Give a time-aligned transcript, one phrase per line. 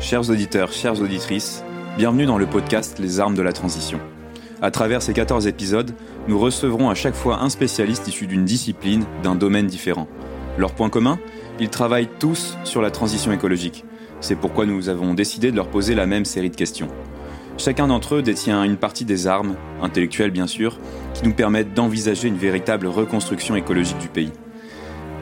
[0.00, 1.62] Chers auditeurs, chères auditrices,
[1.98, 4.00] bienvenue dans le podcast Les armes de la transition.
[4.62, 5.92] À travers ces 14 épisodes,
[6.26, 10.08] nous recevrons à chaque fois un spécialiste issu d'une discipline, d'un domaine différent.
[10.56, 11.18] Leur point commun
[11.60, 13.84] Ils travaillent tous sur la transition écologique.
[14.22, 16.88] C'est pourquoi nous avons décidé de leur poser la même série de questions.
[17.58, 20.78] Chacun d'entre eux détient une partie des armes, intellectuelles bien sûr,
[21.12, 24.32] qui nous permettent d'envisager une véritable reconstruction écologique du pays.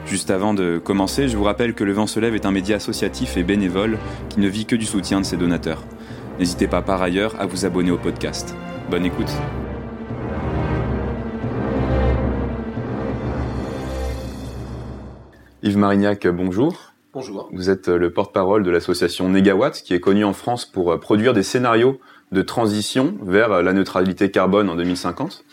[0.09, 2.77] Juste avant de commencer, je vous rappelle que Le Vent se lève est un média
[2.77, 3.99] associatif et bénévole
[4.29, 5.83] qui ne vit que du soutien de ses donateurs.
[6.39, 8.55] N'hésitez pas par ailleurs à vous abonner au podcast.
[8.89, 9.31] Bonne écoute.
[15.61, 16.93] Yves Marignac, bonjour.
[17.13, 17.47] Bonjour.
[17.53, 21.43] Vous êtes le porte-parole de l'association Negawatt, qui est connue en France pour produire des
[21.43, 21.99] scénarios
[22.31, 25.45] de transition vers la neutralité carbone en 2050.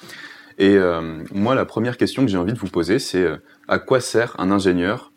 [0.59, 3.37] Et euh, moi, la première question que j'ai envie de vous poser, c'est euh,
[3.69, 5.13] à quoi sert un ingénieur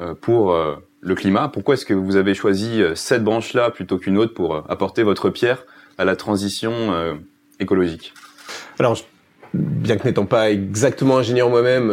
[0.00, 1.48] euh, pour euh, le climat?
[1.48, 5.30] Pourquoi est-ce que vous avez choisi euh, cette branche-là plutôt qu'une autre pour apporter votre
[5.30, 5.64] pierre
[5.98, 6.72] à la transition
[7.60, 8.14] écologique?
[8.78, 8.98] Alors,
[9.52, 11.92] bien que n'étant pas exactement ingénieur moi-même,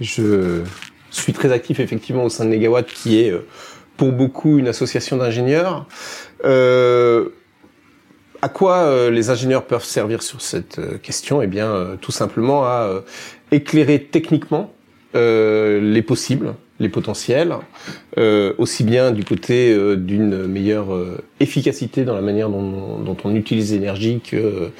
[0.00, 0.62] je
[1.10, 3.34] suis très actif effectivement au sein de Negawatt, qui est
[3.96, 5.86] pour beaucoup une association d'ingénieurs.
[6.44, 7.30] Euh,
[8.42, 11.40] à quoi les ingénieurs peuvent servir sur cette question?
[11.42, 13.02] Eh bien, tout simplement à
[13.52, 14.72] éclairer techniquement
[15.14, 17.54] euh, les possibles, les potentiels,
[18.16, 20.88] euh, aussi bien du côté euh, d'une meilleure
[21.38, 24.70] efficacité dans la manière dont, dont on utilise l'énergie que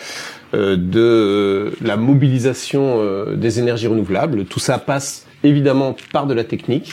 [0.54, 3.00] de la mobilisation
[3.34, 4.44] des énergies renouvelables.
[4.44, 6.92] Tout ça passe évidemment par de la technique,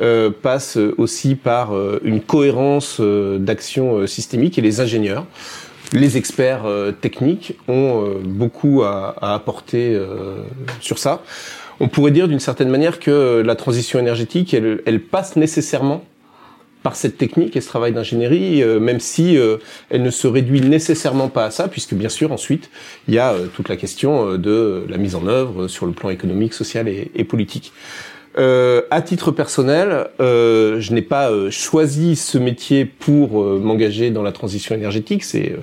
[0.00, 5.26] euh, passe aussi par une cohérence d'action systémique et les ingénieurs,
[5.94, 6.64] les experts
[7.00, 9.98] techniques ont beaucoup à, apporter
[10.80, 11.22] sur ça
[11.80, 16.04] on pourrait dire d'une certaine manière que la transition énergétique, elle, passe nécessairement
[16.82, 19.56] par cette technique et ce travail d'ingénierie, euh, même si euh,
[19.88, 22.68] elle ne se réduit nécessairement pas à ça, puisque bien sûr ensuite
[23.08, 26.10] il y a euh, toute la question de la mise en œuvre sur le plan
[26.10, 27.72] économique, social et, politique.
[28.36, 35.24] À titre personnel, je n'ai pas choisi ce métier pour m'engager dans la transition énergétique.
[35.24, 35.56] C'est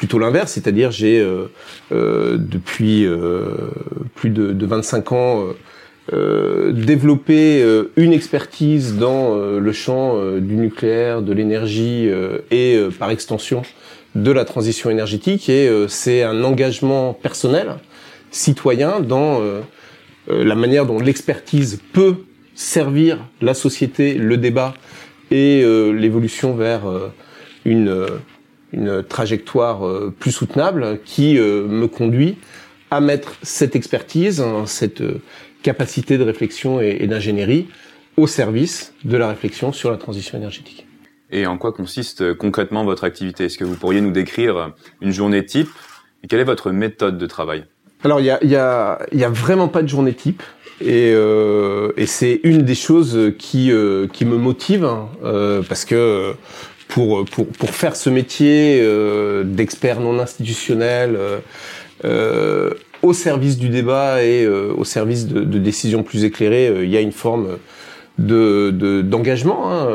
[0.00, 1.50] plutôt l'inverse, c'est-à-dire j'ai euh,
[1.92, 3.50] euh, depuis euh,
[4.14, 5.44] plus de, de, 25 ans
[6.72, 7.64] développé
[7.96, 12.10] une expertise dans le champ du nucléaire, de l'énergie
[12.50, 13.62] et par extension
[14.16, 17.76] de la transition énergétique et c'est un engagement personnel,
[18.32, 19.40] citoyen dans
[20.30, 22.16] la manière dont l'expertise peut
[22.54, 24.74] servir la société, le débat
[25.30, 26.82] et l'évolution vers
[27.64, 28.20] une
[28.72, 32.36] une trajectoire euh, plus soutenable qui euh, me conduit
[32.90, 35.20] à mettre cette expertise, hein, cette euh,
[35.62, 37.68] capacité de réflexion et, d'ingénierie
[38.16, 40.86] au service de la réflexion sur la transition énergétique.
[41.30, 43.44] Et en quoi consiste concrètement votre activité?
[43.44, 45.68] Est-ce que vous pourriez nous décrire une journée type?
[46.28, 47.64] Quelle est votre méthode de travail?
[48.04, 50.42] Alors il y a, y, a, y a vraiment pas de journée type.
[50.82, 53.70] Et, euh, et c'est une des choses qui
[54.12, 55.08] qui me motive hein,
[55.68, 56.34] parce que
[56.90, 61.38] pour, pour, pour faire ce métier euh, d'expert non institutionnel euh,
[62.04, 62.70] euh,
[63.02, 67.00] au service du débat et au service de, de, décisions plus éclairées, il y a
[67.00, 67.56] une forme
[68.18, 69.88] de d'engagement hein,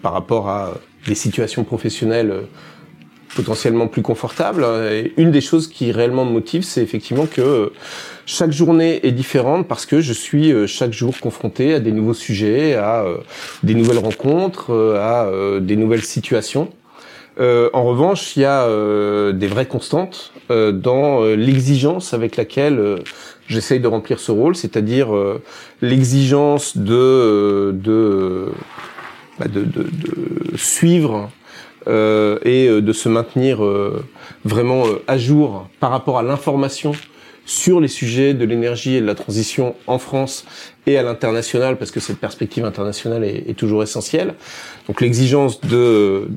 [0.00, 2.32] par rapport à des situations professionnelles
[3.36, 4.64] potentiellement plus confortables.
[4.90, 7.70] Et une des choses qui réellement me motive, c'est effectivement que
[8.24, 12.14] chaque journée est différente parce que je suis euh, chaque jour confronté à des nouveaux
[12.14, 13.18] sujets, à euh,
[13.62, 16.70] des nouvelles rencontres, euh, à des nouvelles situations.
[17.38, 18.66] en revanche, il y a
[19.32, 22.78] des vraies constantes dans l'exigence avec laquelle
[23.46, 25.08] j'essaye de remplir ce rôle, c'est-à-dire
[25.82, 28.48] l'exigence de de,
[29.38, 31.30] bah, de, de, de suivre
[31.86, 33.62] et de se maintenir
[34.44, 36.92] vraiment à jour par rapport à l'information
[37.46, 40.44] sur les sujets de l'énergie et de la transition en France
[40.86, 44.34] et à l'international, parce que cette perspective internationale est, est toujours essentielle.
[44.88, 46.28] Donc l'exigence de,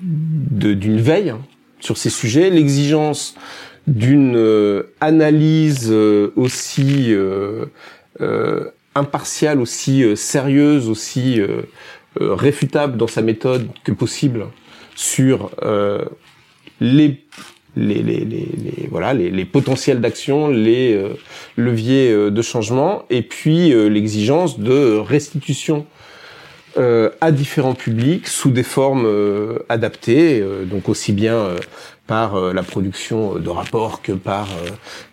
[0.00, 1.34] d'une de, veille
[1.80, 3.34] sur ces sujets, l'exigence
[3.86, 7.66] d'une euh, analyse euh, aussi euh,
[8.20, 11.40] euh, impartiale, aussi sérieuse, aussi
[12.20, 14.46] réfutable dans sa méthode que possible
[14.94, 15.50] sur
[16.80, 17.24] les
[17.76, 21.14] les, les, les, les, voilà les, potentiels d'action, les euh,
[21.56, 25.86] leviers euh, de changement, et puis euh, l'exigence de restitution
[27.20, 29.08] à différents publics sous des formes
[29.68, 31.50] adaptées, donc aussi bien
[32.08, 34.48] par la production de rapports que par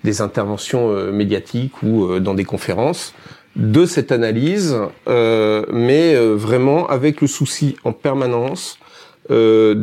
[0.04, 3.14] des interventions médiatiques ou dans des conférences
[3.56, 4.78] de cette analyse,
[5.08, 8.80] mais vraiment avec le souci en permanence
[9.30, 9.76] de,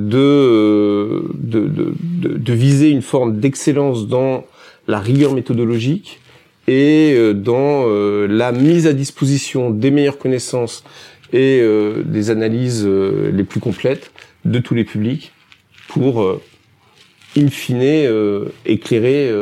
[1.35, 4.45] de, viser une forme d'excellence dans
[4.87, 6.21] la rigueur méthodologique
[6.67, 7.87] et dans
[8.27, 10.85] la mise à disposition des meilleures connaissances
[11.33, 11.63] et
[12.05, 14.11] des analyses les plus complètes
[14.45, 15.33] de tous les publics
[15.89, 16.41] pour,
[17.37, 19.33] in fine, éclairer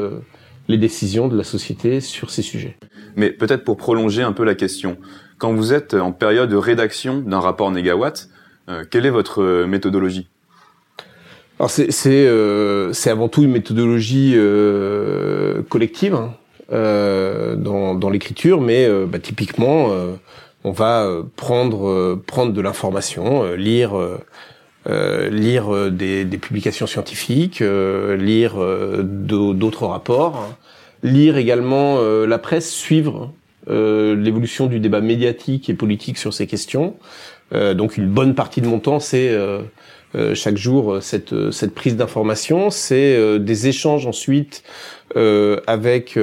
[0.69, 2.77] les décisions de la société sur ces sujets.
[3.15, 4.97] Mais peut-être pour prolonger un peu la question,
[5.39, 8.29] quand vous êtes en période de rédaction d'un rapport négawatt,
[8.69, 10.29] euh, quelle est votre euh, méthodologie?
[11.59, 16.35] Alors c'est c'est euh, avant tout une méthodologie euh, collective hein,
[16.73, 19.91] euh, dans, dans l'écriture, mais bah, typiquement
[20.65, 23.93] on va prendre prendre de l'information, lire
[24.89, 28.55] euh, lire des, des, publications scientifiques, euh, lire
[29.03, 30.57] d'autres rapports, hein.
[31.03, 33.33] lire également la presse, suivre
[33.69, 36.95] l'évolution du débat médiatique et politique sur ces questions,
[37.55, 39.61] euh, donc une bonne partie de mon temps, c'est euh,
[40.15, 44.63] euh, chaque jour cette, cette prise d'information, c'est des échanges ensuite
[45.15, 46.19] avec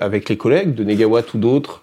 [0.00, 1.82] avec les collègues de Negawatt ou d'autres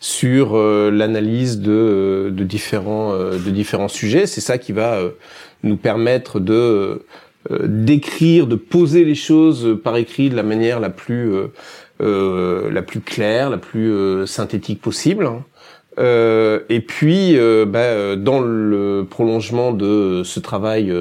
[0.00, 4.26] sur l'analyse de, de différents de différents sujets.
[4.26, 4.98] C'est ça qui va
[5.62, 7.02] nous permettre de
[7.64, 11.32] d'écrire, de poser les choses par écrit de la manière la plus
[12.00, 15.28] la plus claire, la plus synthétique possible.
[15.98, 20.92] Euh, et puis, euh, bah, euh, dans le prolongement de ce travail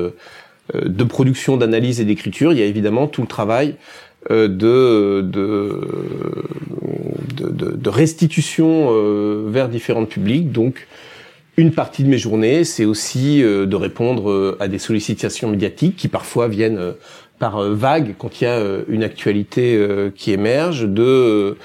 [0.73, 3.75] de production, d'analyse et d'écriture, il y a évidemment tout le travail
[4.29, 5.79] de, de,
[7.89, 8.93] restitution
[9.47, 10.51] vers différents publics.
[10.51, 10.87] Donc,
[11.59, 16.47] une partie de mes journées, c'est aussi de répondre à des sollicitations médiatiques qui parfois
[16.47, 16.93] viennent
[17.37, 19.79] par vague quand il y a une actualité
[20.15, 21.57] qui émerge, de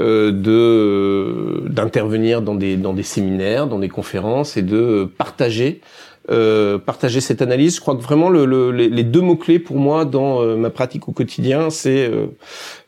[0.00, 5.82] euh, d'intervenir dans des dans des séminaires, dans des conférences et de partager
[6.30, 7.76] euh, partager cette analyse.
[7.76, 11.06] Je crois que vraiment le, les, deux mots clés pour moi dans euh, ma pratique
[11.06, 12.10] au quotidien, c'est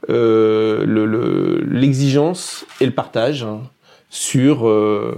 [0.09, 3.47] euh, l'exigence et le partage
[4.11, 4.59] sur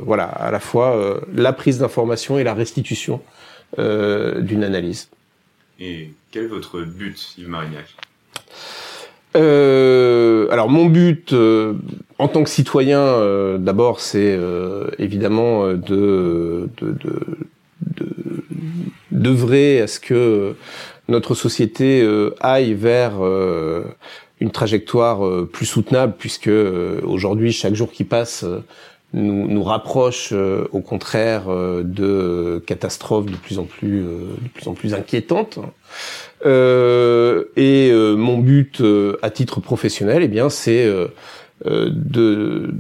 [0.02, 3.20] voilà à la fois la prise d'information et la restitution
[3.76, 5.08] d'une analyse.
[5.81, 7.87] Et quel est votre but, Yves Marignac?
[9.37, 11.75] Euh, alors mon but euh,
[12.19, 16.69] en tant que citoyen, euh, d'abord, c'est euh, évidemment de
[19.12, 20.55] d'œuvrer de, de, à ce que
[21.08, 22.06] notre société
[22.41, 23.20] aille vers
[24.40, 26.50] une trajectoire plus soutenable, puisque
[27.02, 28.44] aujourd'hui, chaque jour qui passe
[29.12, 34.94] nous, nous rapproche au contraire de catastrophes de plus en plus de plus en plus
[34.94, 35.58] inquiétantes.
[36.46, 40.87] Euh, et euh, mon but euh, à titre professionnel, eh bien, c'est
[41.64, 42.70] de, de,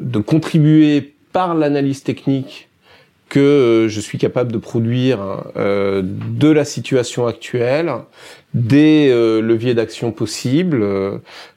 [0.00, 2.68] de, contribuer par l'analyse technique
[3.32, 5.18] que je suis capable de produire
[5.56, 7.92] de la situation actuelle,
[8.52, 10.84] des leviers d'action possibles,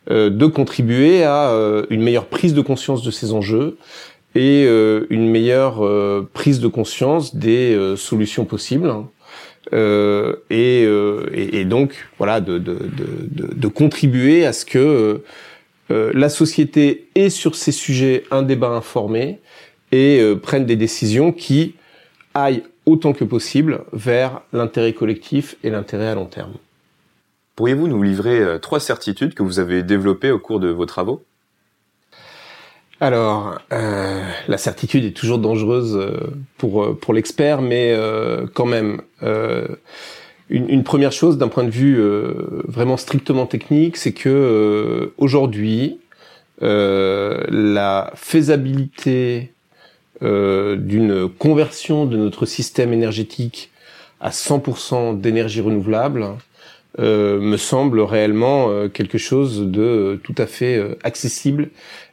[0.10, 1.52] de contribuer à
[1.90, 3.78] une meilleure prise de conscience de ces enjeux
[4.36, 4.64] et
[5.10, 5.84] une meilleure
[6.34, 8.94] prise de conscience des solutions possibles.
[9.74, 15.24] Euh, euh, et, donc voilà de, contribuer à ce que
[15.92, 19.40] euh, la société ait sur ces sujets un débat informé
[19.92, 21.76] et prenne des décisions qui
[22.34, 26.54] aillent autant que possible vers l'intérêt collectif et l'intérêt à long terme.
[27.56, 31.24] Pourriez-vous nous livrer trois certitudes que vous avez développées au cours de vos travaux?
[33.02, 38.66] Alors, euh, la certitude est toujours dangereuse euh, pour euh, pour l'expert, mais euh, quand
[38.66, 39.02] même,
[40.50, 42.02] une, une, première chose d'un point de vue
[42.68, 46.00] vraiment strictement technique, c'est que aujourd'hui,
[46.62, 49.52] la faisabilité
[50.22, 53.72] d'une conversion de notre système énergétique
[54.22, 56.26] à 100% d'énergie renouvelable
[56.98, 61.70] euh, me semble réellement euh, quelque chose de tout à fait euh, accessible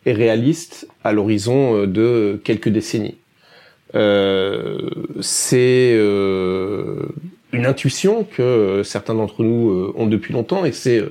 [0.06, 3.16] et réaliste à l'horizon de quelques décennies.
[5.20, 5.94] c'est
[7.52, 11.04] une intuition que certains d'entre nous ont depuis longtemps et c'est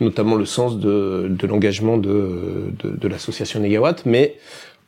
[0.00, 4.04] notamment le sens de, l'engagement de, de, de l'association Negawatt.
[4.06, 4.36] Mais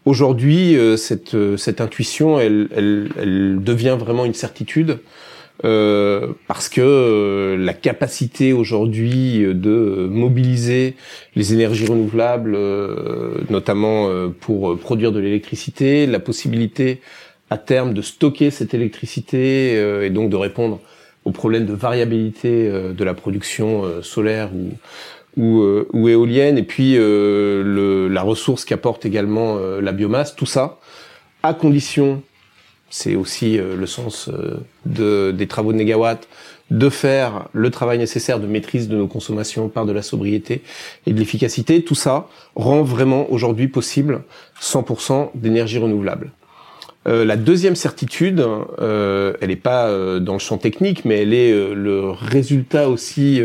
[0.05, 4.99] aujourd'hui, cette, cette intuition, elle, elle, elle devient vraiment une certitude
[5.63, 10.97] euh, parce que euh, la capacité aujourd'hui de mobiliser
[11.37, 17.01] les énergies renouvelables, euh, notamment pour produire de l'électricité, la possibilité
[17.51, 20.81] à terme de stocker cette électricité et donc de répondre
[21.25, 24.71] aux problèmes de variabilité de la production solaire ou,
[25.37, 30.79] ou, ou, éolienne, et puis le, la ressource qu'apporte également la biomasse, tout ça,
[31.43, 32.23] à condition
[32.91, 34.31] c'est aussi le sens
[34.87, 36.29] de, des travaux de Negawatt,
[36.71, 40.63] de faire le travail nécessaire de maîtrise de nos consommations par de la sobriété
[41.07, 44.23] et de l'efficacité, tout ça rend vraiment aujourd'hui possible
[44.61, 46.33] 100% d'énergie renouvelable.
[47.07, 48.45] Euh, la deuxième certitude,
[48.81, 53.43] euh, elle n'est pas euh, dans le champ technique, mais elle est le résultat aussi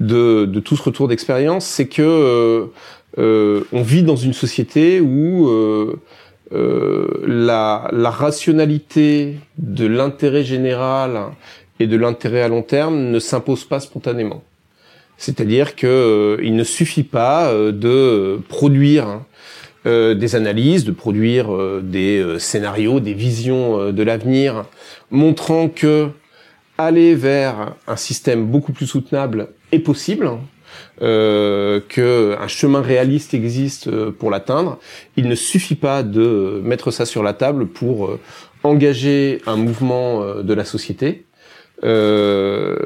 [0.00, 2.68] de, de, tout ce retour d'expérience, c'est que
[3.16, 5.50] on vit dans une société où
[6.50, 11.32] la, la, rationalité de l'intérêt général
[11.80, 14.42] et de l'intérêt à long terme ne s'impose pas spontanément.
[15.16, 19.20] C'est-à-dire que il ne suffit pas de produire
[19.84, 24.64] euh, des analyses, de produire euh, des euh, scénarios, des visions de l'avenir,
[25.10, 26.08] montrant que
[26.78, 30.30] aller vers un système beaucoup plus soutenable est possible,
[31.02, 34.78] euh, que un chemin réaliste existe pour l'atteindre.
[35.16, 38.18] Il ne suffit pas de mettre ça sur la table pour
[38.62, 41.26] engager un mouvement de la société.
[41.84, 42.76] Euh,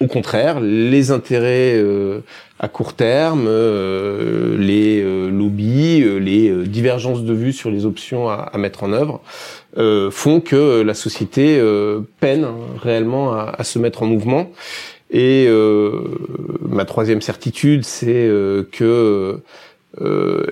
[0.00, 2.20] au contraire, les intérêts euh,
[2.58, 8.58] à court terme, euh, les lobbies, les divergences de vues sur les options à, à
[8.58, 9.20] mettre en œuvre
[10.10, 11.62] font que la société
[12.20, 12.46] peine
[12.80, 14.50] réellement à, à, se mettre en mouvement.
[15.10, 15.48] Et
[16.62, 18.30] ma troisième certitude, c'est
[18.72, 19.40] que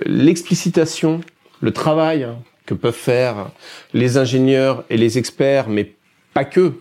[0.05, 1.21] l'explicitation,
[1.61, 2.27] le travail
[2.67, 3.49] que peuvent faire
[3.93, 5.93] les ingénieurs et les experts, mais
[6.35, 6.73] pas que,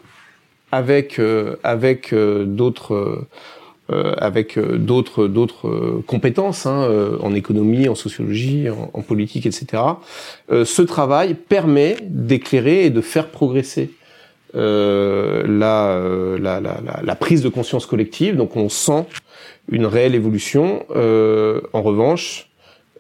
[0.75, 3.27] avec euh, avec euh, d'autres
[3.93, 6.89] euh, avec d'autres d'autres compétences hein,
[7.21, 9.83] en économie, en sociologie, en, politique, etc.
[10.51, 13.91] ce travail permet d'éclairer et de faire progresser
[14.55, 18.37] la, la, la, la, prise de conscience collective.
[18.37, 19.05] Donc on sent
[19.71, 20.87] une réelle évolution.
[20.89, 22.49] en revanche,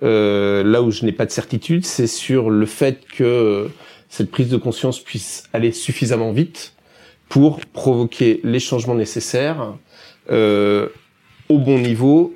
[0.02, 3.70] là où je n'ai pas de certitude, c'est sur le fait que
[4.10, 6.74] cette prise de conscience puisse aller suffisamment vite
[7.28, 9.74] pour provoquer les changements nécessaires
[10.30, 10.88] euh,
[11.48, 12.34] au bon niveau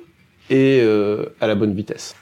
[0.49, 2.15] et euh, à la bonne vitesse.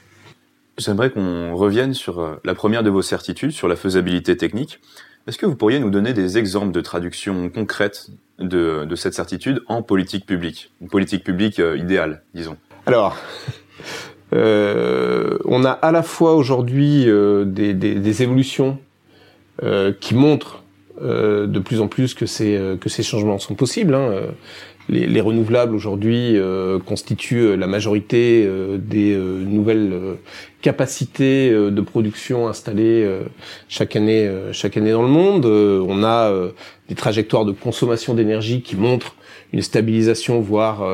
[0.78, 4.80] J'aimerais qu'on revienne sur euh, la première de vos certitudes, sur la faisabilité technique.
[5.28, 8.08] Est-ce que vous pourriez nous donner des exemples de traduction concrète
[8.40, 12.56] de, de cette certitude en politique publique, une politique publique euh, idéale, disons
[12.86, 13.18] Alors,
[14.34, 18.80] euh, on a à la fois aujourd'hui euh, des, des, des, évolutions
[20.00, 20.64] qui montrent
[21.02, 23.94] de plus en plus que ces euh, que ces changements sont possibles.
[23.94, 24.10] Hein.
[24.12, 24.28] Euh,
[24.90, 26.38] les, les, renouvelables aujourd'hui
[26.86, 29.92] constituent la majorité des nouvelles
[30.62, 33.06] capacités de production installées
[33.68, 35.46] chaque année chaque année dans le monde.
[35.46, 36.32] on a
[36.88, 39.16] des trajectoires de consommation d'énergie qui montrent
[39.52, 40.88] une stabilisation voire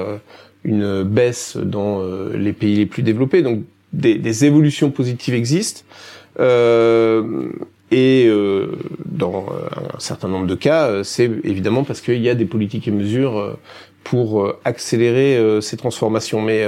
[0.63, 2.01] une baisse dans
[2.33, 3.43] les pays les plus développés.
[3.43, 3.61] Donc
[3.93, 5.83] des, des évolutions positives existent.
[6.39, 7.49] Euh,
[7.93, 8.71] et euh,
[9.05, 9.45] dans
[9.95, 12.91] un certain nombre de cas, euh, c'est évidemment parce qu'il y a des politiques et
[12.91, 13.53] mesures euh,
[14.03, 16.41] pour accélérer ces transformations.
[16.41, 16.67] Mais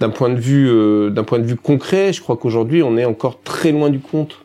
[0.00, 3.40] d'un point de vue d'un point de vue concret, je crois qu'aujourd'hui on est encore
[3.42, 4.40] très loin du compte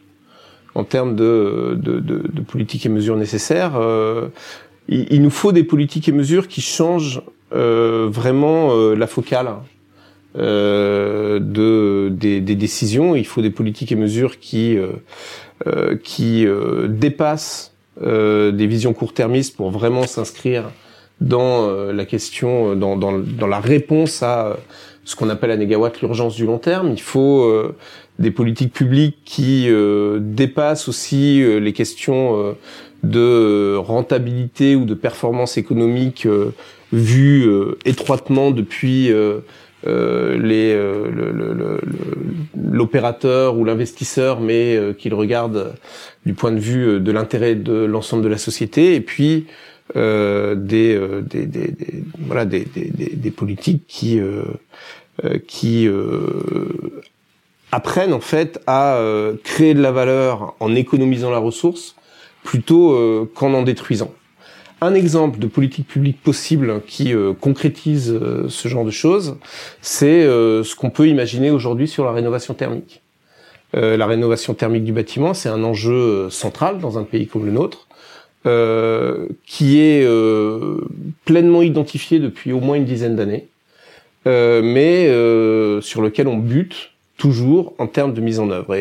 [0.76, 3.82] en termes de, de, de, de politiques et mesures nécessaires.
[4.90, 9.56] Il, il, nous faut des politiques et mesures qui changent vraiment la focale.
[10.36, 13.16] Euh, de des, des, décisions.
[13.16, 14.94] Il faut des politiques et mesures qui euh, euh,
[16.04, 20.72] qui euh, dépassent des visions court-termistes pour vraiment s'inscrire
[21.22, 24.58] dans la question, dans, dans, dans, la réponse à
[25.06, 26.90] ce qu'on appelle à Négawatt l'urgence du long terme.
[26.92, 27.54] Il faut
[28.18, 29.70] des politiques publiques qui
[30.20, 32.56] dépassent aussi les questions
[33.04, 36.28] de rentabilité ou de performance économique
[36.92, 37.48] vues
[37.86, 39.12] étroitement depuis
[39.86, 41.78] euh, euh,
[42.56, 45.76] l'opérateur ou l'investisseur, mais euh, qu'il regarde
[46.26, 49.46] du point de vue de l'intérêt de l'ensemble de la société, et puis
[49.96, 51.00] des,
[52.20, 54.20] voilà des, politiques qui
[55.46, 55.90] qui
[57.72, 59.00] apprennent en fait à
[59.44, 61.96] créer de la valeur en économisant la ressource
[62.44, 64.14] plutôt qu'en en détruisant.
[64.82, 69.38] Un exemple de politique publique possible qui euh, concrétise euh, ce genre de choses,
[69.82, 73.02] c'est euh, ce qu'on peut imaginer aujourd'hui sur la rénovation thermique.
[73.74, 77.88] la rénovation thermique du bâtiment, c'est un enjeu central dans un pays comme le nôtre,
[79.48, 80.06] qui est
[81.26, 83.48] pleinement identifié depuis au moins une dizaine d'années,
[84.26, 85.08] mais
[85.82, 88.78] sur lequel on bute toujours en termes de mise en œuvre.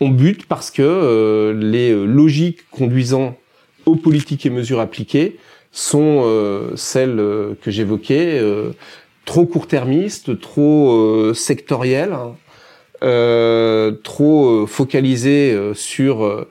[0.00, 3.36] On bute parce que les logiques conduisant
[3.96, 5.38] politiques et mesures appliquées
[5.72, 8.72] sont euh, celles euh, que j'évoquais, euh,
[9.24, 16.46] trop court-termistes, trop sectorielles, hein, trop focalisées sur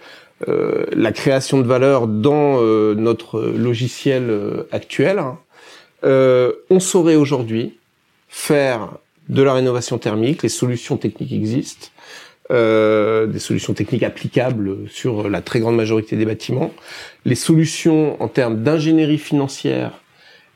[0.47, 2.61] la création de valeur dans
[2.95, 4.31] notre logiciel
[4.71, 5.21] actuel,
[6.03, 7.77] on saurait aujourd'hui
[8.29, 8.91] faire
[9.27, 11.87] de la rénovation thermique, les solutions techniques existent,
[12.51, 16.71] euh, des solutions techniques applicables sur la très grande majorité des bâtiments.
[17.25, 20.01] Les solutions en termes d'ingénierie financière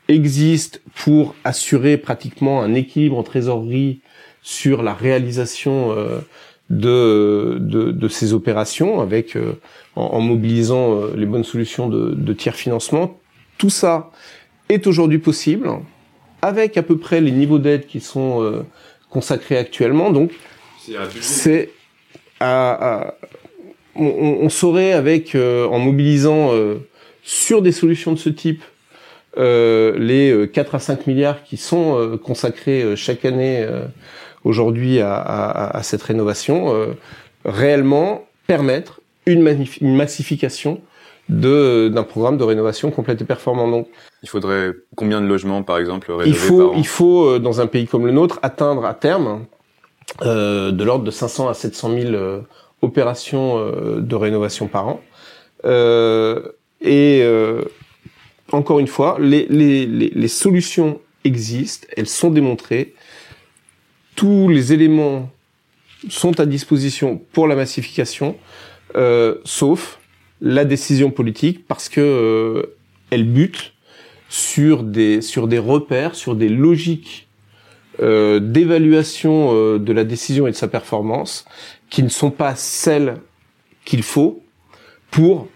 [0.08, 4.00] existent pour assurer pratiquement un équilibre en trésorerie
[4.42, 6.20] sur la réalisation euh,
[6.70, 9.54] de, de, de, ces opérations avec euh,
[9.96, 13.18] en, mobilisant euh, les bonnes solutions de, de tiers financement.
[13.58, 14.10] Tout ça
[14.68, 15.70] est aujourd'hui possible
[16.42, 18.64] avec à peu près les niveaux d'aide qui sont
[19.08, 20.10] consacrés actuellement.
[20.10, 20.32] Donc
[21.20, 21.70] c'est
[22.40, 26.76] on, saurait avec euh, en mobilisant euh,
[27.22, 28.62] sur des solutions de ce type
[29.36, 33.66] euh, les 4 à 5 milliards qui sont consacrés chaque année
[34.44, 36.94] aujourd'hui à, cette rénovation,
[37.44, 39.42] réellement permettre une,
[39.80, 40.80] massification
[41.28, 43.66] d'un programme de rénovation complète et performant.
[43.66, 43.88] Donc,
[44.22, 47.86] il faudrait combien de logements, par exemple, rénover Il faut, il faut dans un pays
[47.86, 49.36] comme le nôtre atteindre à terme euh,
[50.20, 52.40] de l'ordre de 500 à 700 000 euh,
[52.82, 55.00] opérations euh, de rénovation par an.
[56.80, 57.24] et
[58.52, 62.94] encore une fois, les, les, les, solutions existent, elles sont démontrées.
[64.14, 65.30] Tous les éléments
[66.08, 68.36] sont à disposition pour la massification,
[69.44, 69.98] sauf
[70.40, 72.74] la décision politique, parce que
[73.10, 73.72] elle bute
[74.28, 77.23] sur des sur des repères, sur des logiques
[78.00, 81.44] euh, d'évaluation euh, de la décision et de sa performance
[81.90, 83.18] qui ne sont pas celles
[83.84, 84.42] qu'il faut
[85.12, 85.46] pour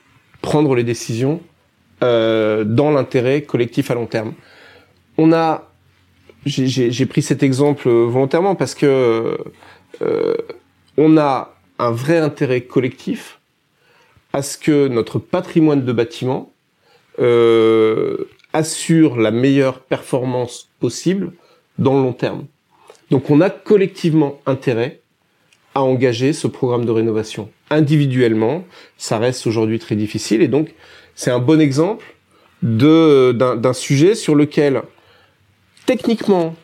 [0.41, 1.41] prendre les décisions
[2.05, 4.35] euh, dans l'intérêt collectif à long terme.
[5.17, 5.69] On a,
[6.47, 9.37] j'ai pris cet exemple volontairement parce que
[10.97, 13.41] on a un vrai intérêt collectif
[14.33, 16.53] à ce que notre patrimoine de bâtiment
[18.53, 21.33] assure la meilleure performance possible
[21.79, 22.45] dans le long terme.
[23.11, 25.01] Donc on a collectivement intérêt
[25.75, 27.51] à engager ce programme de rénovation.
[27.71, 28.65] Individuellement,
[28.97, 30.75] ça reste aujourd'hui très difficile et donc
[31.15, 32.05] c'est un bon exemple
[32.63, 34.83] de d'un sujet sur lequel
[35.87, 36.57] techniquement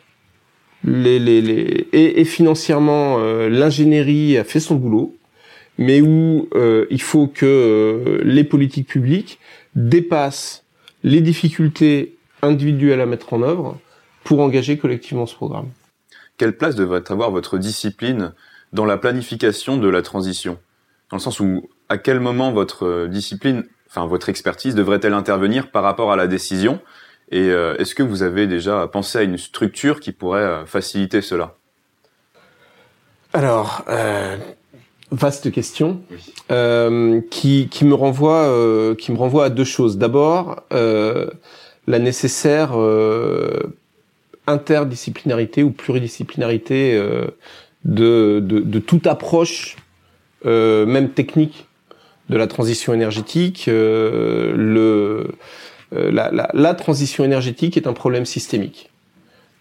[0.83, 5.15] les, les, les et, financièrement euh, l'ingénierie a fait son boulot,
[5.77, 9.39] mais où euh, il faut que euh, les politiques publiques
[9.75, 10.63] dépassent
[11.03, 13.79] les difficultés individuelles à mettre en œuvre
[14.25, 15.69] pour engager collectivement ce programme.
[16.37, 18.33] Quelle place devrait avoir votre discipline
[18.73, 20.57] dans la planification de la transition?
[21.11, 25.71] Dans le sens où, à quel moment votre euh, discipline, enfin votre expertise devrait-elle intervenir
[25.71, 26.81] par rapport à la décision?
[27.31, 31.21] Et euh, est-ce que vous avez déjà pensé à une structure qui pourrait euh, faciliter
[31.21, 31.55] cela?
[33.33, 33.83] Alors,
[35.11, 36.01] vaste question
[37.29, 39.97] qui, qui me renvoie qui me renvoie à deux choses.
[39.97, 42.77] D'abord, la nécessaire
[44.47, 47.27] interdisciplinarité ou pluridisciplinarité euh,
[47.83, 49.75] de, de, toute approche,
[50.45, 51.67] euh, même technique,
[52.29, 53.65] de la transition énergétique.
[53.67, 55.27] Euh, le,
[55.91, 58.89] la, la, transition énergétique est un problème systémique.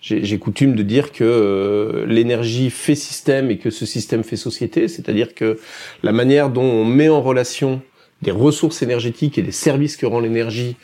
[0.00, 5.34] J'ai coutume de dire que l'énergie fait système et que ce système fait société, c'est-à-dire
[5.34, 5.58] que
[6.02, 7.80] la manière dont on met en relation
[8.20, 10.76] des ressources énergétiques et des services que rend l'énergie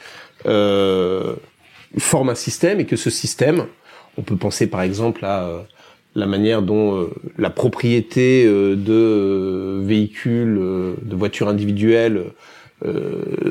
[1.99, 3.67] forme un système et que ce système
[4.19, 5.61] on peut penser par exemple à euh,
[6.15, 10.61] la manière dont euh, la propriété euh, de véhicules,
[11.03, 12.25] de voitures individuelles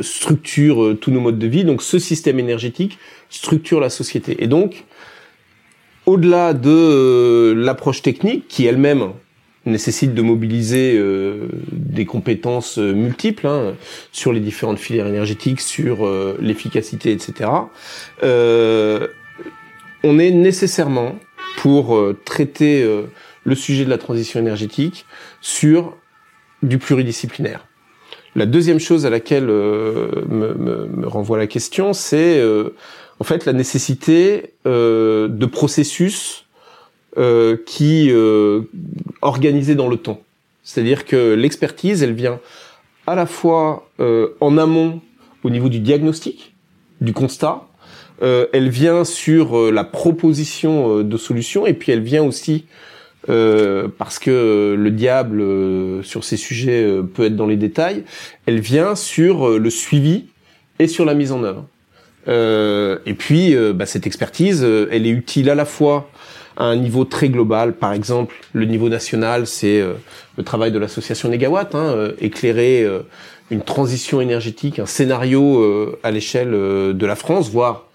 [0.01, 1.63] structure tous nos modes de vie.
[1.63, 2.97] Donc ce système énergétique
[3.29, 4.43] structure la société.
[4.43, 4.85] Et donc,
[6.07, 9.11] au-delà de l'approche technique, qui elle-même
[9.67, 10.99] nécessite de mobiliser
[11.71, 13.75] des compétences multiples hein,
[14.11, 16.09] sur les différentes filières énergétiques, sur
[16.41, 17.51] l'efficacité, etc
[20.03, 21.15] on est nécessairement
[21.57, 23.03] pour euh, traiter euh,
[23.43, 25.05] le sujet de la transition énergétique
[25.41, 25.95] sur
[26.63, 27.65] du pluridisciplinaire.
[28.35, 32.41] La deuxième chose à laquelle euh, me, renvoie la question, c'est
[33.19, 36.45] en fait la nécessité de processus
[37.65, 38.13] qui
[39.21, 40.21] organisés dans le temps.
[40.63, 42.39] C'est-à-dire que l'expertise, elle vient
[43.07, 45.01] à la fois en amont
[45.43, 46.53] au niveau du diagnostic,
[47.01, 47.68] du constat,
[48.21, 52.65] euh, elle vient sur euh, la proposition euh, de solutions et puis elle vient aussi
[53.99, 55.43] parce que le diable
[56.03, 58.03] sur ces sujets peut être dans les détails.
[58.47, 60.29] Elle vient sur le suivi
[60.79, 61.67] et sur la mise en œuvre.
[63.05, 66.09] et puis bah, cette expertise, elle est utile à la fois
[66.57, 67.73] à un niveau très global.
[67.73, 69.83] Par exemple, le niveau national, c'est
[70.37, 72.87] le travail de l'association Negawatt, hein, éclairer
[73.51, 77.88] une transition énergétique, un scénario à l'échelle de la France, voire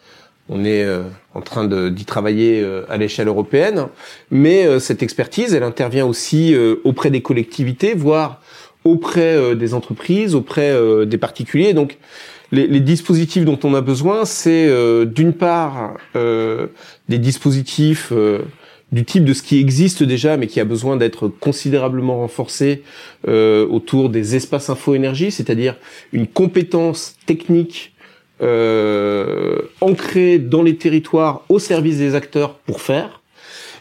[0.49, 0.87] on est
[1.35, 3.87] en train d'y travailler à l'échelle européenne,
[4.31, 6.55] mais cette expertise, elle intervient aussi
[6.85, 8.43] auprès des collectivités, voire
[8.85, 10.77] auprès des entreprises, auprès
[11.07, 11.73] des particuliers.
[11.73, 11.99] Donc,
[12.53, 16.69] les, les, dispositifs dont on a besoin, c'est euh, d'une part euh,
[17.09, 18.43] des dispositifs euh,
[18.93, 22.83] du type de ce qui existe déjà, mais qui a besoin d'être considérablement renforcé
[23.27, 25.77] euh, autour des espaces info-énergie, c'est-à-dire
[26.13, 27.94] une compétence technique
[29.81, 33.23] ancrée dans les territoires au service des acteurs pour faire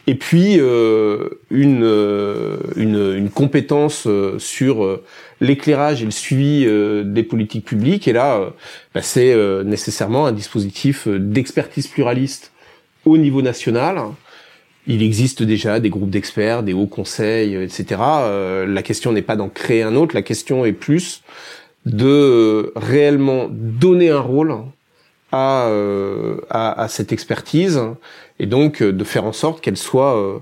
[0.06, 5.00] et puis euh, une, euh, une, une, compétence euh, sur
[5.40, 6.66] l'éclairage et le suivi
[7.04, 8.06] des politiques publiques.
[8.06, 8.52] Et là,
[8.94, 12.52] bah, c'est nécessairement un dispositif d'expertise pluraliste
[13.04, 13.98] au niveau national.
[14.86, 18.00] Il existe déjà des groupes d'experts, des hauts conseils, etc.
[18.66, 21.22] la question n'est pas d'en créer un autre, la question est plus
[21.86, 24.54] de réellement donner un rôle
[25.32, 25.68] à,
[26.50, 27.80] à, à cette expertise
[28.38, 30.38] et donc euh, de faire en sorte qu'elle soit euh,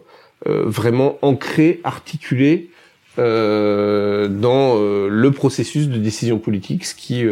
[0.47, 2.69] euh, vraiment ancrée, articulée
[3.19, 7.27] dans le processus de décision politique, ce qui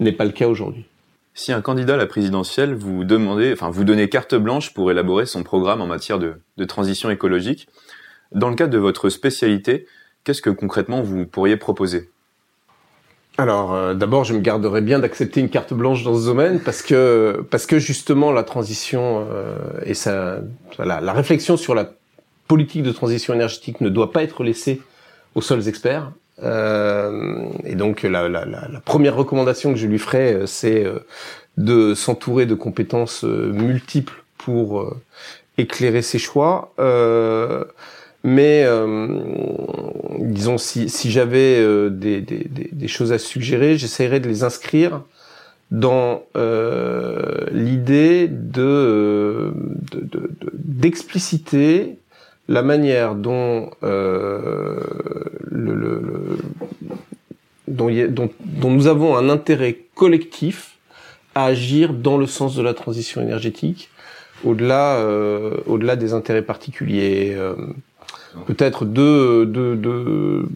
[0.00, 0.86] n'est pas le cas aujourd'hui.
[1.34, 5.26] Si un candidat à la présidentielle vous demandait, enfin vous donnait carte blanche pour élaborer
[5.26, 7.68] son programme en matière de transition écologique,
[8.32, 9.86] dans le cadre de votre spécialité,
[10.24, 12.10] qu'est-ce que concrètement vous pourriez proposer?
[13.36, 16.82] Alors, euh, d'abord, je me garderais bien d'accepter une carte blanche dans ce domaine parce
[16.82, 20.38] que parce que justement la transition euh, et ça,
[20.78, 21.90] la réflexion sur la
[22.46, 24.82] politique de transition énergétique ne doit pas être laissée
[25.34, 26.12] aux seuls experts.
[26.44, 30.84] Euh, et donc, la, la, la, première recommandation que je lui ferais, euh, c'est
[31.56, 34.94] de s'entourer de compétences multiples pour
[35.58, 36.72] éclairer ses choix.
[38.24, 39.06] Mais euh,
[40.18, 45.02] disons, si, si j'avais euh, des, des, des, choses à suggérer, j'essaierais de les inscrire
[45.70, 49.52] dans euh, l'idée de
[50.54, 51.96] d'expliciter de,
[52.48, 54.80] la manière dont euh,
[55.50, 56.38] le, le,
[57.68, 60.76] dont, dont, dont, nous avons un intérêt collectif
[61.34, 63.90] à agir dans le sens de la transition énergétique,
[64.44, 67.36] au-delà euh, au-delà des intérêts particuliers.
[68.36, 70.48] Euh, peut-être deux, deux, deux,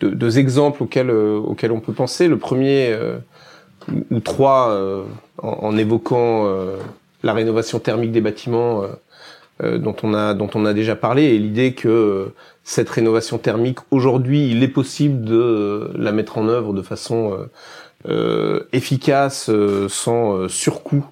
[0.00, 2.28] deux, exemples auxquels, euh, auxquels on peut penser.
[2.28, 3.18] Le premier, euh,
[4.10, 5.04] ou trois, euh,
[5.38, 6.48] en, évoquant
[7.22, 8.84] la rénovation thermique des bâtiments
[9.62, 12.32] dont, on a, dont on a déjà parlé, et l'idée que
[12.64, 17.36] cette rénovation thermique, aujourd'hui, il est possible de la mettre en œuvre de façon
[18.72, 19.50] efficace,
[19.88, 21.04] sans surcoût,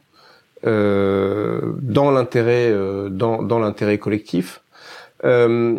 [0.62, 2.74] dans l'intérêt
[3.10, 4.62] dans, dans l'intérêt collectif.
[5.24, 5.76] Euh,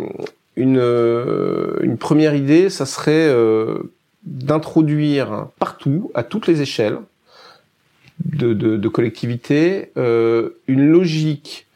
[0.55, 3.91] une, euh, une première idée, ça serait euh,
[4.23, 6.97] d'introduire partout, à toutes les échelles
[8.19, 11.67] de collectivités, une logique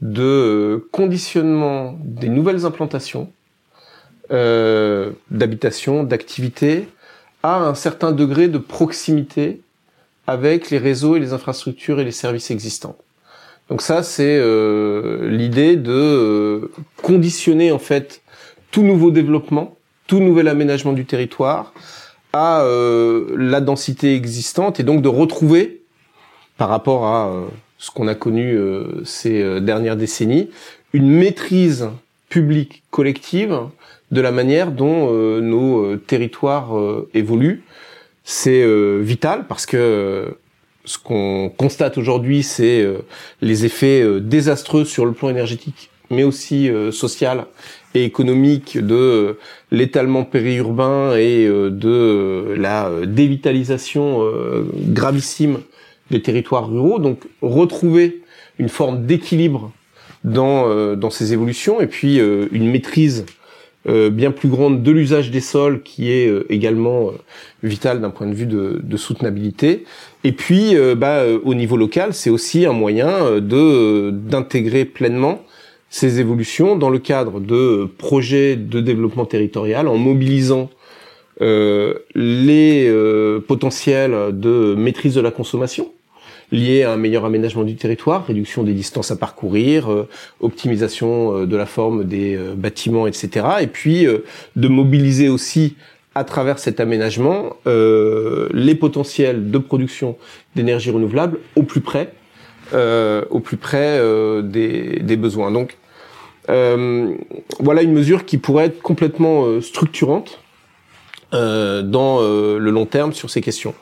[0.00, 3.30] de conditionnement des nouvelles implantations
[4.30, 6.88] euh, d'habitation, d'activité,
[7.42, 9.60] à un certain degré de proximité
[10.26, 12.96] avec les réseaux et les infrastructures et les services existants.
[13.68, 16.70] Donc ça, c'est euh, l'idée de euh,
[17.02, 18.22] conditionner en fait
[18.70, 21.72] tout nouveau développement, tout nouvel aménagement du territoire
[22.32, 25.82] à euh, la densité existante et donc de retrouver,
[26.58, 27.32] par rapport à
[27.78, 28.56] ce qu'on a connu
[29.04, 30.50] ces dernières décennies,
[30.92, 31.88] une maîtrise
[32.28, 33.58] publique collective
[34.12, 36.70] de la manière dont nos territoires
[37.12, 37.64] évoluent.
[38.22, 38.64] C'est
[39.00, 40.36] vital parce que
[40.84, 42.98] ce qu'on constate aujourd'hui, c'est euh,
[43.40, 47.46] les effets euh, désastreux sur le plan énergétique, mais aussi euh, social
[47.94, 49.38] et économique de
[49.70, 54.20] l'étalement périurbain et de la dévitalisation
[54.88, 55.60] gravissime
[56.10, 56.98] des territoires ruraux.
[56.98, 58.22] Donc retrouver
[58.58, 59.70] une forme d'équilibre
[60.24, 63.26] dans, dans ces évolutions et puis une maîtrise
[63.86, 67.12] euh, bien plus grande de l'usage des sols qui est euh, également euh,
[67.62, 69.84] vital d'un point de vue de, de, soutenabilité.
[70.24, 75.42] Et puis, bah, au niveau local, c'est aussi un moyen de d'intégrer pleinement
[75.90, 80.70] ces évolutions dans le cadre de projets de développement territorial en mobilisant
[81.40, 82.90] les
[83.46, 85.90] potentiels de maîtrise de la consommation
[86.54, 90.08] liées à un meilleur aménagement du territoire, réduction des distances à parcourir, euh,
[90.40, 93.46] optimisation euh, de la forme des euh, bâtiments, etc.
[93.60, 94.06] Et puis
[94.56, 95.76] de mobiliser aussi
[96.14, 100.16] à travers cet aménagement les potentiels de production
[100.54, 102.12] d'énergie renouvelable au plus près,
[102.72, 104.00] au plus près
[104.42, 105.50] des, des, besoins.
[105.50, 105.76] Donc
[106.46, 110.40] voilà une mesure qui pourrait être complètement structurante
[111.32, 113.74] dans le long terme sur ces questions.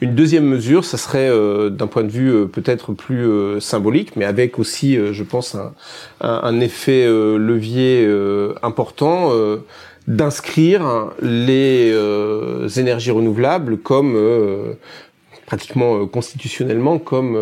[0.00, 1.30] Une deuxième mesure, ça serait
[1.70, 5.72] d'un point de vue peut-être plus symbolique, mais avec aussi, je pense, un,
[6.20, 8.08] un effet levier
[8.62, 9.30] important
[10.08, 11.94] d'inscrire les
[12.76, 14.18] énergies renouvelables comme
[15.46, 17.38] pratiquement constitutionnellement comme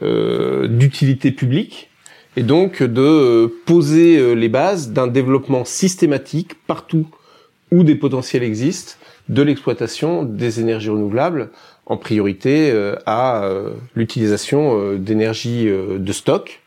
[0.00, 1.90] d'utilité publique
[2.36, 7.06] et donc de euh, poser euh, les bases d'un développement systématique partout
[7.72, 8.94] où des potentiels existent
[9.28, 11.50] de l'exploitation des énergies renouvelables,
[11.86, 13.48] en priorité euh, à
[13.96, 16.60] l'utilisation d'énergie de stock,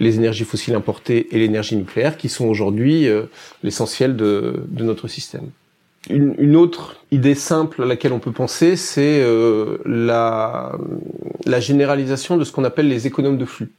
[0.00, 3.08] les énergies fossiles importées et l'énergie nucléaire, qui sont aujourd'hui
[3.62, 5.50] l'essentiel de, notre système.
[6.10, 9.24] Une, autre idée simple à laquelle on peut penser, c'est
[9.86, 10.72] la,
[11.46, 13.70] la généralisation de ce qu'on appelle les économes de flux.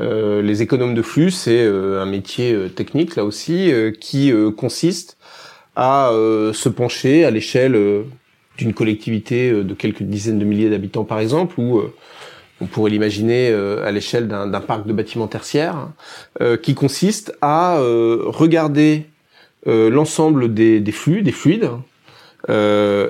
[0.00, 5.16] Euh, les économes de flux, c'est euh, un métier euh, technique là aussi qui consiste
[5.76, 7.78] à se pencher à l'échelle
[8.58, 11.82] d'une collectivité de quelques dizaines de milliers d'habitants par exemple, ou
[12.60, 15.88] on pourrait l'imaginer à l'échelle d'un parc de bâtiments tertiaires,
[16.62, 19.06] qui consiste à regarder
[19.66, 21.70] l'ensemble des, des, flux, des fluides,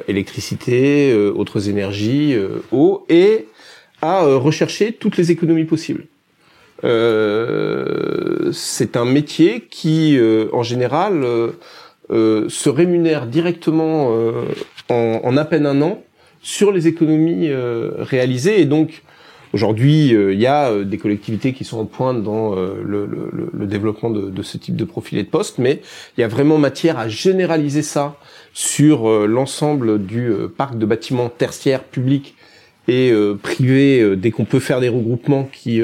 [0.08, 2.36] électricité, autres énergies,
[2.70, 3.48] eau, et
[4.02, 6.04] à rechercher toutes les économies possibles.
[6.84, 11.24] Euh, c'est un métier qui, euh, en général,
[12.10, 14.10] euh, se rémunère directement
[14.88, 16.02] en, en, à peine un an
[16.42, 17.50] sur les économies
[17.98, 18.60] réalisées.
[18.60, 19.02] Et donc,
[19.52, 23.06] aujourd'hui, il y a des collectivités qui sont en pointe dans le,
[23.52, 25.80] le, développement de, ce type de profilé de poste, mais
[26.16, 28.16] il y a vraiment matière à généraliser ça
[28.52, 32.36] sur l'ensemble du parc de bâtiments tertiaires publics
[32.88, 35.82] et privés dès qu'on peut faire des regroupements qui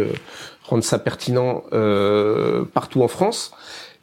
[0.68, 3.52] rendre ça pertinent euh, partout en France.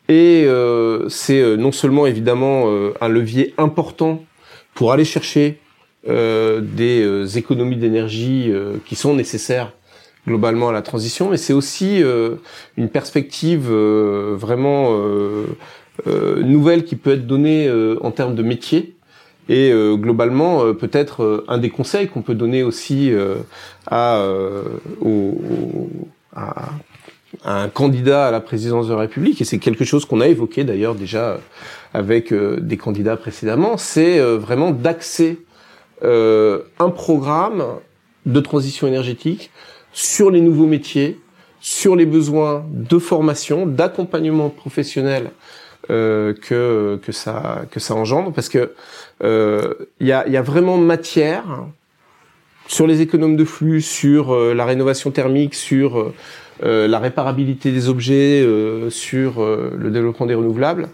[0.09, 2.67] Et euh, c'est euh, non seulement évidemment
[2.99, 4.23] un levier important
[4.73, 5.59] pour aller chercher
[6.05, 8.51] des économies d'énergie
[8.85, 9.71] qui sont nécessaires
[10.27, 12.01] globalement à la transition, mais c'est aussi
[12.77, 14.99] une perspective vraiment
[16.05, 18.95] nouvelle qui peut être donnée en termes de métier.
[19.47, 23.13] Et globalement, peut-être un des conseils qu'on peut donner aussi
[23.87, 24.27] à,
[25.01, 25.41] aux,
[26.35, 26.69] à,
[27.43, 30.63] un candidat à la présidence de la République, et c'est quelque chose qu'on a évoqué
[30.63, 31.39] d'ailleurs déjà
[31.93, 35.42] avec euh, des candidats précédemment, c'est euh, vraiment d'axer euh,
[36.03, 37.63] un programme
[38.25, 39.51] de transition énergétique
[39.91, 41.19] sur les nouveaux métiers,
[41.59, 45.31] sur les besoins de formation, d'accompagnement professionnel
[45.87, 48.73] que que ça que ça engendre, parce que
[49.21, 51.65] il y a, y a vraiment matière
[52.67, 56.13] sur les économes de flux, sur euh, la rénovation thermique, sur euh,
[56.63, 58.45] euh, la réparabilité des objets,
[58.89, 60.87] sur le développement des renouvelables,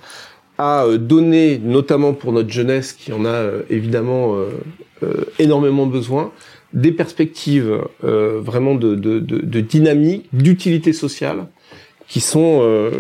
[0.59, 4.35] à donner, notamment pour notre jeunesse qui en a évidemment
[5.39, 6.33] énormément besoin,
[6.73, 11.47] des perspectives vraiment de, de, de, dynamique, d'utilité sociale,
[12.09, 12.91] qui sont,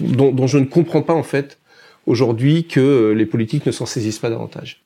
[0.00, 1.58] dont, dont je ne comprends pas en fait
[2.06, 4.82] aujourd'hui que les politiques ne s'en saisissent pas davantage.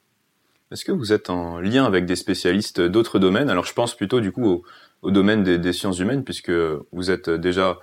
[0.72, 3.50] Est-ce que vous êtes en lien avec des spécialistes d'autres domaines?
[3.50, 4.64] Alors je pense plutôt du coup
[5.02, 7.78] au, domaine des, sciences humaines puisque vous êtes déjà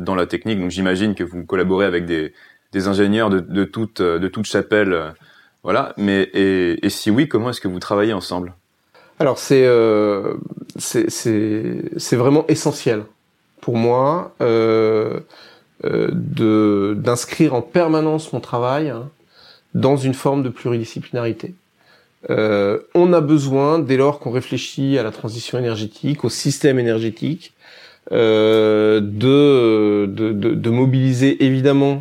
[0.00, 2.32] dans la technique, donc j'imagine que vous collaborez avec des,
[2.88, 5.14] ingénieurs de, de, toute, chapelle.
[5.62, 8.54] Voilà, mais et, si oui, comment est-ce que vous travaillez ensemble?
[9.18, 10.34] Alors c'est euh,
[12.12, 13.04] vraiment essentiel
[13.60, 15.20] pour moi euh,
[15.84, 19.08] euh, d'inscrire en permanence mon travail hein,
[19.74, 21.54] dans une forme de pluridisciplinarité.
[22.30, 27.52] Euh, on a besoin, dès lors qu'on réfléchit à la transition énergétique, au système énergétique,
[28.12, 32.00] euh, de, de, de, mobiliser évidemment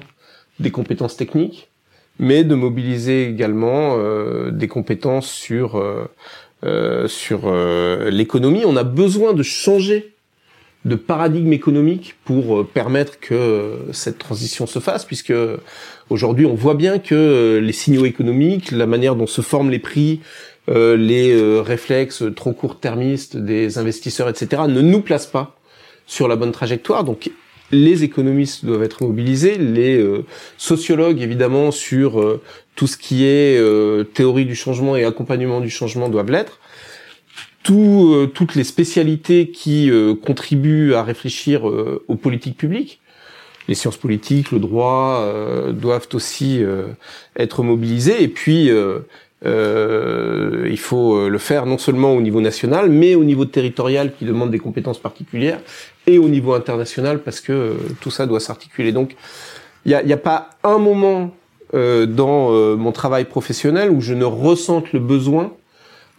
[0.61, 1.69] des compétences techniques,
[2.19, 7.51] mais de mobiliser également euh, des compétences sur euh, sur
[8.11, 8.63] l'économie.
[8.65, 10.13] On a besoin de changer
[10.85, 15.33] de paradigme économique pour permettre que cette transition se fasse, puisque
[16.11, 19.79] Aujourd'hui, on voit bien que euh, les signaux économiques, la manière dont se forment les
[19.79, 20.19] prix,
[20.67, 25.55] euh, les euh, réflexes trop court-termistes des investisseurs, etc., ne nous placent pas
[26.07, 27.05] sur la bonne trajectoire.
[27.05, 27.31] Donc,
[27.71, 30.03] les économistes doivent être mobilisés, les
[30.57, 32.39] sociologues, évidemment, sur
[32.75, 33.59] tout ce qui est
[34.13, 36.59] théorie du changement et accompagnement du changement doivent l'être.
[37.63, 39.91] toutes les spécialités qui
[40.23, 43.01] contribuent à réfléchir aux politiques publiques,
[43.67, 46.87] les sciences politiques, le droit euh, doivent aussi euh,
[47.37, 48.21] être mobilisés.
[48.23, 53.45] Et puis, euh, il faut le faire non seulement au niveau national, mais au niveau
[53.45, 55.61] territorial qui demande des compétences particulières,
[56.07, 58.91] et au niveau international parce que tout ça doit s'articuler.
[58.91, 59.15] Donc,
[59.85, 61.31] il n'y a, pas un moment
[61.73, 65.53] dans mon travail professionnel où je ne ressente le besoin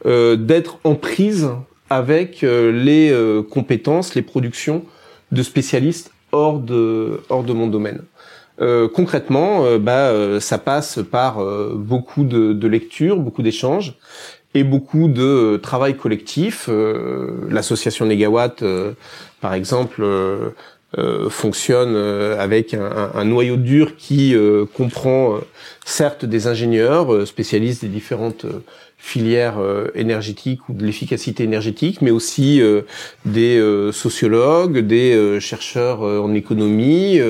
[0.04, 1.50] d'être en prise
[1.90, 3.14] avec les
[3.50, 4.84] compétences, les productions
[5.30, 8.02] de spécialistes hors de hors de mon domaine.
[8.60, 13.94] Euh, concrètement, euh, bah, euh, ça passe par beaucoup de, de lectures, beaucoup d'échanges
[14.54, 16.68] et beaucoup de travail collectif.
[17.48, 18.62] L'association Negawatt,
[19.42, 20.02] par exemple,
[21.30, 24.34] fonctionne avec un, un, noyau dur qui
[24.74, 25.38] comprend
[25.86, 28.46] certes des ingénieurs spécialistes des différentes
[28.98, 29.58] filières
[29.94, 32.60] énergétiques ou de l'efficacité énergétique, mais aussi
[33.24, 37.20] des sociologues, des chercheurs en économie,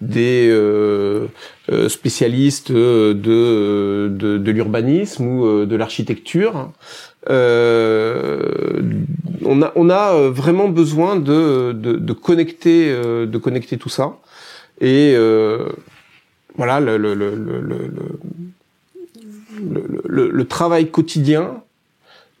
[0.00, 1.26] des euh,
[1.70, 3.14] euh, spécialistes de,
[4.10, 6.72] de, l'urbanisme ou euh, de l'architecture.
[7.30, 8.82] Euh,
[9.44, 14.18] on a, on a vraiment besoin de, de, connecter, de connecter tout ça.
[14.80, 15.16] Et
[16.56, 16.96] voilà, le,
[20.08, 21.63] le travail quotidien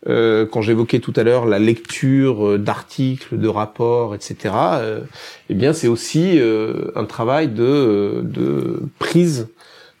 [0.06, 5.00] euh, quand j'évoquais tout à l'heure la lecture euh, d'articles, de rapports, etc., euh,
[5.48, 9.48] eh bien c'est aussi euh, un travail de, de prise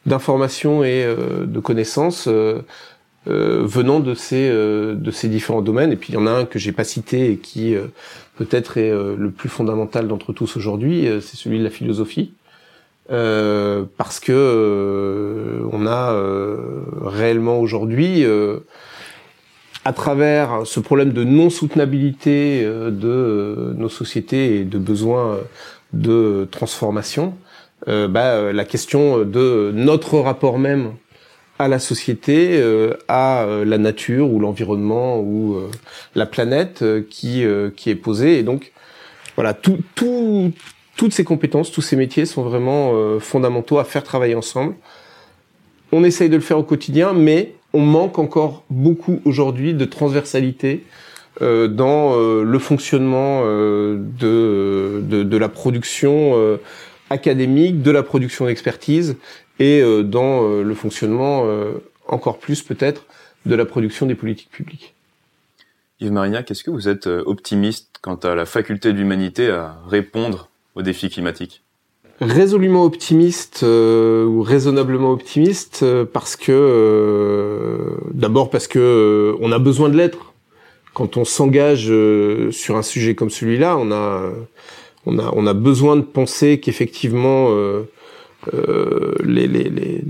[0.04, 2.28] d'informations et de connaissances
[3.26, 5.92] venant de ces de ces différents domaines.
[5.92, 7.74] Et puis il y en a un que j'ai pas cité et qui
[8.36, 12.34] peut-être est le plus fondamental d'entre tous aujourd'hui, c'est celui de la philosophie.
[13.08, 16.14] parce que on a
[17.00, 18.26] réellement aujourd'hui
[19.84, 25.38] à travers ce problème de non-soutenabilité euh, de euh, nos sociétés et de besoin
[25.92, 27.34] de transformation,
[27.88, 30.92] euh, bah, la question de notre rapport même
[31.58, 32.60] à la société,
[33.06, 35.56] à la nature ou l'environnement ou
[36.16, 37.44] la planète qui
[37.76, 38.40] qui est posée.
[38.40, 38.72] Et donc,
[39.36, 40.50] voilà, tout, tout,
[40.96, 44.74] toutes ces compétences, tous ces métiers sont vraiment fondamentaux à faire travailler ensemble.
[45.92, 50.84] On essaye de le faire au quotidien, mais on manque encore beaucoup aujourd'hui de transversalité
[51.42, 56.58] euh, dans euh, le fonctionnement euh, de, de, la production
[57.10, 59.16] académique, de la production d'expertise
[59.58, 61.46] et dans le fonctionnement
[62.08, 63.06] encore plus peut-être
[63.46, 64.94] de la production des politiques publiques.
[66.00, 70.48] Yves Marignac, est-ce que vous êtes optimiste quant à la faculté de l'humanité à répondre
[70.74, 71.63] aux défis climatiques?
[72.20, 79.58] Résolument optimiste euh, ou raisonnablement optimiste euh, parce que euh, d'abord parce que on a
[79.58, 80.32] besoin de l'être.
[80.92, 81.92] Quand on s'engage
[82.52, 84.30] sur un sujet comme celui-là, on a
[85.06, 87.48] on a on a besoin de penser qu'effectivement
[89.24, 90.04] les, les, les,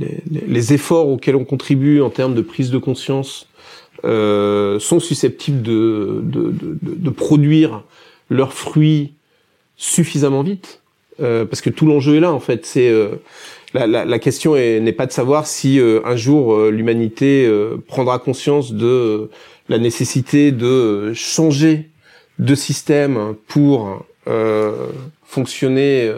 [0.47, 3.49] les, efforts auxquels on contribue en termes de prise de conscience
[4.03, 7.85] sont susceptibles de, de, de, de produire
[8.29, 9.14] leurs fruits
[9.77, 10.83] suffisamment vite
[11.20, 12.66] euh, parce que tout l'enjeu est là en fait.
[12.66, 13.20] C'est euh,
[13.72, 17.50] la, la, la, question n'est pas de savoir si euh, un jour l'humanité
[17.87, 19.31] prendra conscience de
[19.68, 21.90] la nécessité de changer
[22.38, 24.05] de système pour
[25.24, 26.12] fonctionner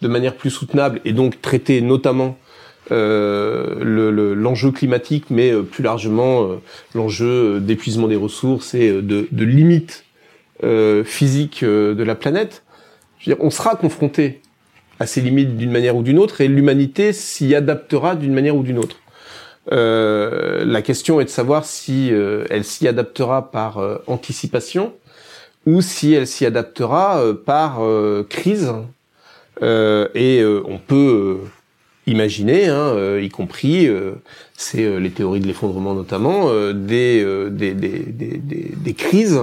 [0.00, 2.36] de manière plus soutenable et donc traiter notamment
[2.90, 6.50] l'enjeu le, climatique, mais plus largement
[6.94, 10.04] l'enjeu d'épuisement des ressources et de, de limite
[11.04, 12.62] physique de la planète.
[13.40, 14.40] On sera confronté
[14.98, 18.62] à ses limites d'une manière ou d'une autre, et l'humanité s'y adaptera d'une manière ou
[18.62, 18.96] d'une autre.
[19.70, 24.92] Euh, la question est de savoir si euh, elle s'y adaptera par euh, anticipation
[25.66, 27.80] ou si elle s'y adaptera par
[28.28, 28.72] crise.
[29.62, 31.38] et on peut
[32.08, 33.88] imaginer, hein, y compris,
[34.56, 39.40] c'est les théories de l'effondrement notamment, des, des, des, des, des crises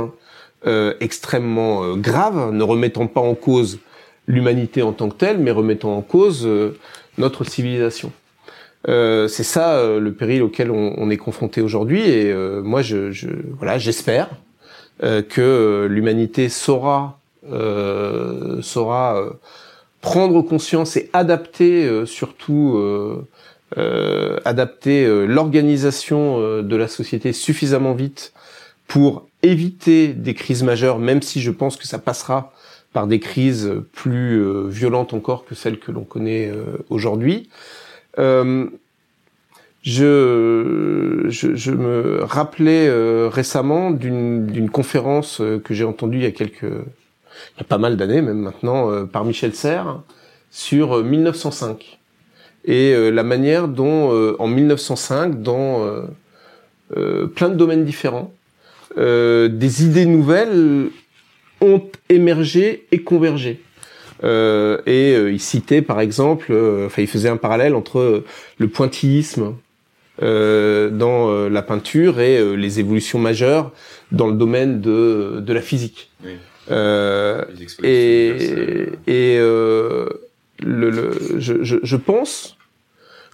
[1.00, 3.80] extrêmement graves, ne remettant pas en cause
[4.30, 6.78] l'humanité en tant que telle, mais remettant en cause euh,
[7.18, 8.14] notre civilisation.
[8.88, 12.82] Euh, c'est ça euh, le péril auquel on, on est confronté aujourd'hui, et euh, moi,
[13.58, 14.30] voilà, j'espère
[15.30, 17.20] que l'humanité saura
[18.62, 19.24] saura
[20.02, 22.78] prendre conscience et adapter surtout
[24.44, 28.34] adapter l'organisation de la société suffisamment vite
[28.90, 32.54] pour éviter des crises majeures, même si je pense que ça passera
[32.94, 37.50] par des crises plus euh, violentes encore que celles que l'on connaît euh, aujourd'hui.
[38.18, 38.68] Euh,
[39.82, 42.90] je, je, je, me rappelais
[43.30, 47.96] récemment d'une conférence que j'ai entendue il y a quelques, il y a pas mal
[47.96, 50.02] d'années même maintenant, par Michel Serres
[50.52, 51.98] sur 1905
[52.66, 56.04] et la manière dont en 1905, dans
[56.90, 58.34] plein de domaines différents,
[58.98, 60.88] des idées nouvelles
[61.62, 63.60] ont émergé et convergé.
[64.24, 66.54] et il citait par exemple,
[66.86, 68.24] enfin il faisait un parallèle entre
[68.58, 69.56] le pointillisme
[70.22, 73.72] dans la peinture et les évolutions majeures
[74.12, 76.10] dans le domaine de, de la physique.
[76.24, 76.32] Oui.
[77.84, 82.58] et et le, le je, je, je pense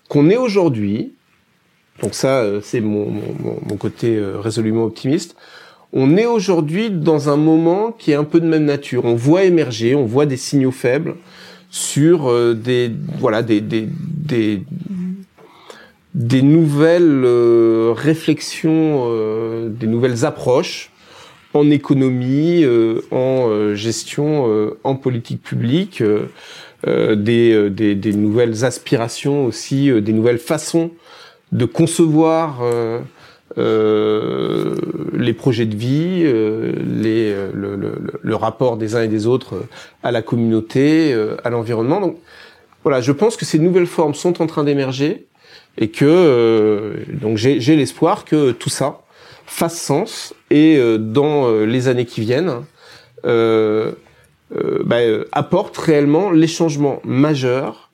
[0.07, 1.13] qu'on est aujourd'hui,
[2.01, 5.35] donc ça euh, c'est mon, mon, mon, côté euh, résolument optimiste,
[5.93, 9.05] on est aujourd'hui dans un moment qui est un peu de même nature.
[9.05, 11.15] On voit émerger, on voit des signaux faibles
[11.69, 14.63] sur euh, des voilà des des, des,
[16.13, 17.25] des nouvelles
[17.95, 19.09] réflexions,
[19.69, 20.91] des nouvelles approches
[21.53, 22.65] en économie,
[23.11, 26.01] en gestion, en politique publique.
[26.87, 30.91] Euh, des, euh, des, des, nouvelles aspirations aussi, euh, des nouvelles façons
[31.51, 32.61] de concevoir
[33.57, 34.75] euh,
[35.13, 39.63] les projets de vie, les, le, le, le, rapport des uns et des autres
[40.03, 42.01] à la communauté, à l'environnement.
[42.01, 42.17] Donc
[42.83, 45.27] voilà, je pense que ces nouvelles formes sont en train d'émerger
[45.77, 49.01] et que donc j'ai l'espoir que tout ça
[49.45, 52.63] fasse sens et dans les années qui viennent,
[53.25, 53.91] euh,
[54.55, 57.84] euh, bah, euh, apporte réellement les changements majeurs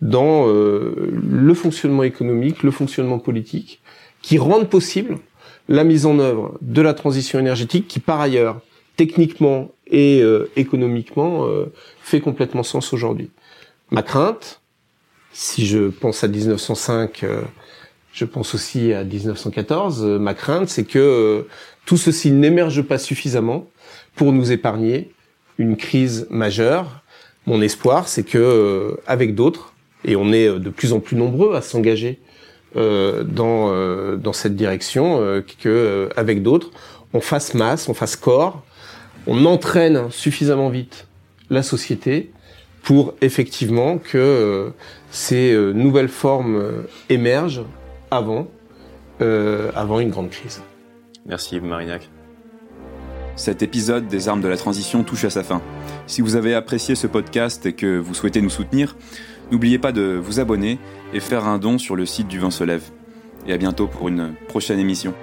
[0.00, 3.80] dans euh, le fonctionnement économique, le fonctionnement politique,
[4.22, 5.18] qui rendent possible
[5.68, 8.60] la mise en œuvre de la transition énergétique, qui par ailleurs,
[8.96, 10.22] techniquement et
[10.56, 11.46] économiquement,
[12.00, 13.30] fait complètement sens aujourd'hui.
[13.90, 14.60] Ma crainte,
[15.32, 17.24] si je pense à 1905,
[18.12, 21.46] je pense aussi à 1914, ma crainte, c'est que
[21.84, 23.68] tout ceci n'émerge pas suffisamment
[24.16, 25.12] pour nous épargner
[25.56, 27.02] une crise majeure.
[27.46, 29.72] Mon espoir, c'est que euh, avec d'autres,
[30.06, 32.20] et on est de plus en plus nombreux à s'engager
[32.76, 36.70] euh, dans euh, dans cette direction, euh, que avec d'autres,
[37.14, 38.62] on fasse masse, on fasse corps,
[39.26, 41.06] on entraîne suffisamment vite
[41.48, 42.30] la société
[42.82, 44.72] pour effectivement que
[45.10, 47.64] ces nouvelles formes émergent
[48.10, 48.46] avant
[49.18, 50.62] avant une grande crise.
[51.24, 52.08] Merci Marinac.
[53.34, 55.60] Cet épisode des armes de la transition touche à sa fin.
[56.06, 58.96] Si vous avez apprécié ce podcast et que vous souhaitez nous soutenir,
[59.50, 60.78] n'oubliez pas de vous abonner
[61.12, 62.90] et faire un don sur le site du Vent se lève.
[63.46, 65.14] Et à bientôt pour une prochaine émission.